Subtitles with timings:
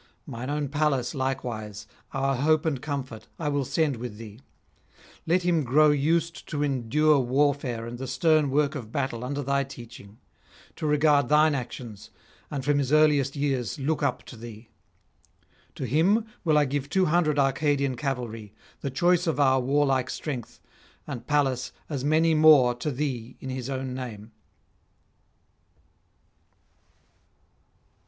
[0.25, 4.39] Mine own Pallas likewise, our hope and comfort, I will send with thee;
[5.27, 9.63] let him grow used to endure warfare and the stern work of battle under thy
[9.63, 10.17] teaching,
[10.77, 12.09] to regard thine actions,
[12.49, 14.69] and from his earliest years look up to thee.
[15.75, 20.59] To him will I give two hundred Arcadian cavalry, the choice of our warlike strength,
[21.05, 24.31] and Pallas as many more to thee in his own name.'